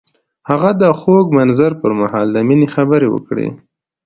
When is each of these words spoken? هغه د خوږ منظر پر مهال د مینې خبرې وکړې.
هغه 0.49 0.69
د 0.81 0.83
خوږ 0.99 1.25
منظر 1.37 1.71
پر 1.81 1.91
مهال 2.01 2.27
د 2.33 2.37
مینې 2.47 2.67
خبرې 2.75 3.07
وکړې. 3.11 3.47